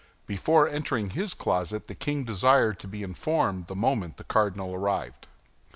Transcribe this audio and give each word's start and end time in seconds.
Before 0.25 0.67
entering 0.67 1.11
his 1.11 1.35
closet 1.35 1.85
the 1.85 1.93
king 1.93 2.23
desired 2.23 2.79
to 2.79 2.87
be 2.87 3.03
informed 3.03 3.67
the 3.67 3.75
moment 3.75 4.17
the 4.17 4.23
cardinal 4.23 4.73
arrived. 4.73 5.27